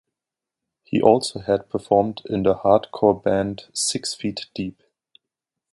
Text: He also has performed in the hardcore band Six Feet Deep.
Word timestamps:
He 0.81 0.99
also 0.99 1.41
has 1.41 1.59
performed 1.69 2.23
in 2.25 2.41
the 2.41 2.55
hardcore 2.55 3.21
band 3.23 3.65
Six 3.71 4.15
Feet 4.15 4.47
Deep. 4.55 4.81